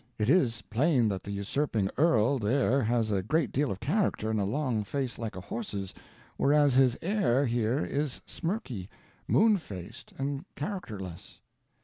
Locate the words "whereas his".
6.37-6.97